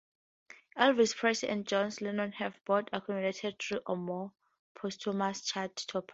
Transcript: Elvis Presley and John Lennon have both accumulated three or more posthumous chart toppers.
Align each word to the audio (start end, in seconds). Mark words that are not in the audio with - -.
Elvis 0.75 1.15
Presley 1.15 1.49
and 1.49 1.67
John 1.67 1.91
Lennon 2.01 2.31
have 2.31 2.57
both 2.65 2.85
accumulated 2.91 3.57
three 3.59 3.81
or 3.85 3.95
more 3.95 4.31
posthumous 4.73 5.41
chart 5.41 5.75
toppers. 5.87 6.09